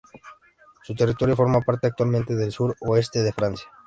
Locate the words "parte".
1.61-1.85